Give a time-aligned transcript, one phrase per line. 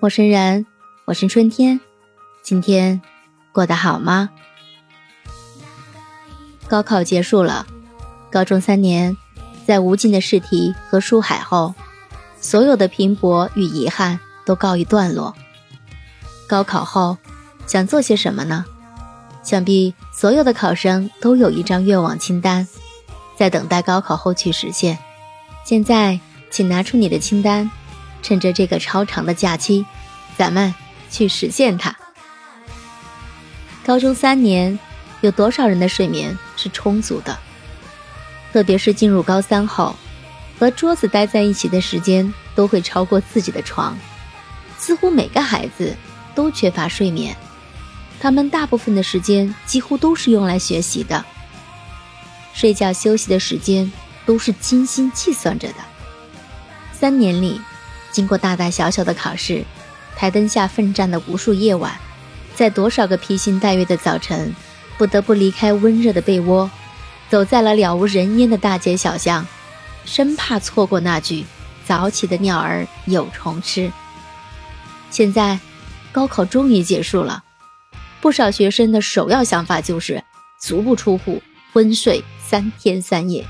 [0.00, 0.64] 陌生人，
[1.06, 1.80] 我是春天，
[2.40, 3.02] 今天
[3.50, 4.30] 过得好吗？
[6.68, 7.66] 高考结束了，
[8.30, 9.16] 高中三年，
[9.66, 11.74] 在无尽的试题和书海后，
[12.40, 15.34] 所有的拼搏与遗憾都告一段落。
[16.46, 17.18] 高考后，
[17.66, 18.64] 想做些什么呢？
[19.42, 22.68] 想必所有的考生都有一张愿望清单，
[23.36, 24.96] 在等待高考后去实现。
[25.64, 26.20] 现在，
[26.52, 27.68] 请拿出你的清单。
[28.22, 29.86] 趁着这个超长的假期，
[30.36, 30.74] 咱们
[31.10, 31.96] 去实现它。
[33.84, 34.78] 高中三年，
[35.22, 37.38] 有多少人的睡眠是充足的？
[38.52, 39.94] 特别是进入高三后，
[40.58, 43.96] 和桌子待在一起的时间都会超过自己的床。
[44.78, 45.96] 似乎每个孩子
[46.34, 47.36] 都缺乏睡眠，
[48.20, 51.24] 他们大部分的时间几乎都是用来学习的。
[52.52, 53.90] 睡觉休息的时间
[54.26, 55.76] 都是精心计算着的。
[56.92, 57.60] 三年里。
[58.10, 59.64] 经过大大小小的考试，
[60.16, 61.96] 台灯下奋战的无数夜晚，
[62.54, 64.54] 在多少个披星戴月的早晨，
[64.96, 66.70] 不得不离开温热的被窝，
[67.28, 69.46] 走在了了无人烟的大街小巷，
[70.04, 71.44] 生怕错过那句
[71.86, 73.92] “早起的鸟儿有虫吃”。
[75.10, 75.58] 现在，
[76.10, 77.44] 高考终于结束了，
[78.20, 80.24] 不少学生的首要想法就是
[80.58, 83.46] 足不出户，昏睡三天三夜。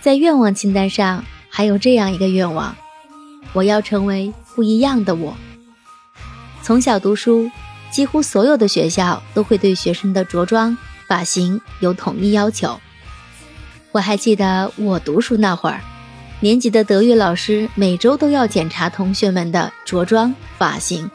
[0.00, 1.24] 在愿望清单上。
[1.54, 2.74] 还有这样一个愿望，
[3.52, 5.36] 我要成为不一样的我。
[6.62, 7.50] 从小读书，
[7.90, 10.74] 几乎所有的学校都会对学生的着装、
[11.06, 12.80] 发型有统一要求。
[13.90, 15.82] 我还记得我读书那会儿，
[16.40, 21.10] 年级的德育老师每周都要检查同学们的着装、发型，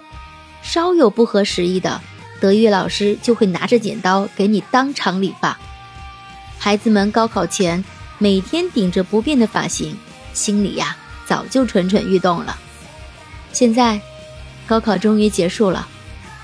[0.61, 1.99] 稍有不合时宜的，
[2.39, 5.57] 德育老师就会拿着剪刀给你当场理发。
[6.59, 7.83] 孩子们高考前
[8.19, 9.97] 每天顶着不变的发型。
[10.37, 12.55] 心里呀，早就蠢蠢欲动了。
[13.51, 13.99] 现在，
[14.67, 15.87] 高考终于结束了，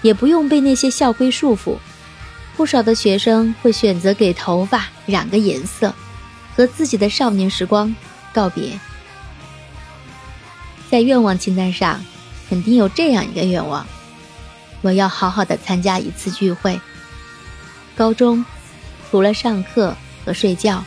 [0.01, 1.77] 也不用被那些校规束缚。
[2.57, 5.93] 不少的学生会选择给头发染个颜色，
[6.55, 7.95] 和自己的少年时光
[8.33, 8.79] 告别。
[10.89, 12.03] 在愿望清单上，
[12.49, 13.85] 肯定有这样一个愿望：
[14.81, 16.81] 我要好好的参加一次聚会。
[17.95, 18.43] 高中，
[19.11, 19.95] 除了上课
[20.25, 20.83] 和睡觉，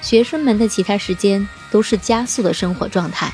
[0.00, 1.48] 学生们的其他时间。
[1.70, 3.32] 都是加速的生活状态，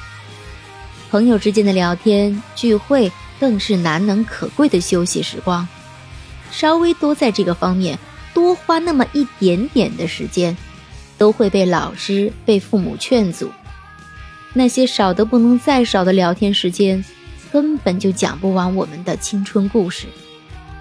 [1.10, 5.66] 朋友之间的聊天聚会更是难能可贵的休息时光。
[6.50, 7.98] 稍微多在这个方面
[8.32, 10.56] 多花那么一点点的时间，
[11.18, 13.50] 都会被老师、被父母劝阻。
[14.52, 17.04] 那些少得不能再少的聊天时间，
[17.52, 20.06] 根本就讲不完我们的青春故事。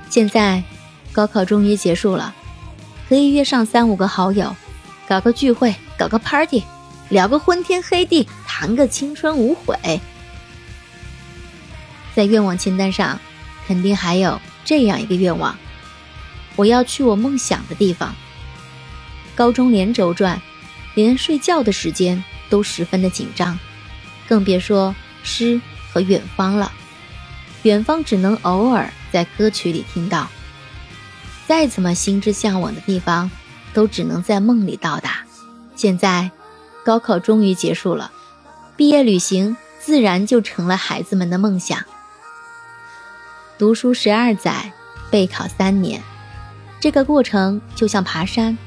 [0.09, 0.63] 现在，
[1.11, 2.35] 高考终于结束了，
[3.09, 4.55] 可以约上三五个好友，
[5.07, 6.63] 搞个聚会，搞个 party。
[7.13, 9.77] 聊个昏天黑地，谈个青春无悔。
[12.15, 13.19] 在愿望清单上，
[13.67, 15.55] 肯定还有这样一个愿望：
[16.55, 18.15] 我要去我梦想的地方。
[19.35, 20.41] 高中连轴转，
[20.95, 23.59] 连睡觉的时间都十分的紧张，
[24.27, 26.71] 更别说诗和远方了。
[27.61, 30.27] 远方只能偶尔在歌曲里听到，
[31.45, 33.29] 再怎么心之向往的地方，
[33.71, 35.19] 都只能在梦里到达。
[35.75, 36.31] 现在。
[36.85, 38.11] 高考终于结束了，
[38.75, 41.79] 毕业旅行自然就成了孩子们的梦想。
[43.57, 44.73] 读书十二载，
[45.09, 46.01] 备考三年，
[46.79, 48.57] 这个过程就像爬山，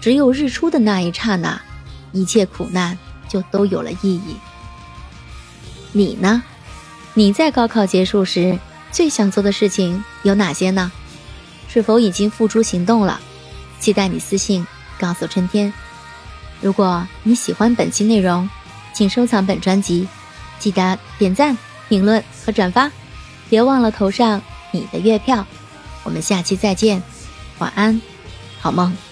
[0.00, 1.60] 只有日出的那一刹那，
[2.12, 4.36] 一切苦难就都有了意义。
[5.92, 6.42] 你呢？
[7.14, 8.58] 你在高考结束时
[8.92, 10.92] 最想做的事情有哪些呢？
[11.68, 13.18] 是否已经付诸行动了？
[13.80, 14.66] 期待你私信
[14.98, 15.72] 告诉春天。
[16.60, 18.48] 如果你喜欢本期内容，
[18.92, 20.08] 请收藏本专辑，
[20.58, 21.56] 记得点赞、
[21.88, 22.90] 评论和转发，
[23.48, 24.40] 别忘了投上
[24.72, 25.46] 你的月票。
[26.02, 27.02] 我们下期再见，
[27.58, 28.00] 晚安，
[28.60, 29.05] 好梦。